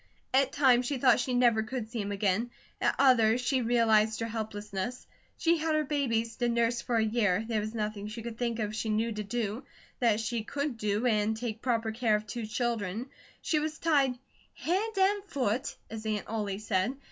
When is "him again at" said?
2.01-2.95